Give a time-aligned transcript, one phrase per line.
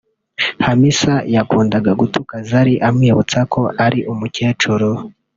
[0.65, 4.89] Hamissa yakundaga gutuka Zari amwibutsa ko ari umukecuru